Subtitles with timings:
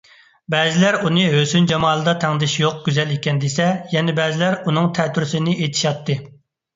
[0.51, 3.67] بەزىلەر ئۇنى ھۆسن- جامالدا تەڭدېشى يوق گۈزەل ئىكەن دېسە،
[3.97, 6.17] يەنە بەزىلەر ئۇنىڭ تەتۈرىسىنى ئېيتىشاتتى.